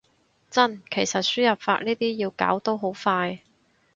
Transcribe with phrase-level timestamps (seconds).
[0.49, 3.43] 真，其實輸入法呢啲要搞都好快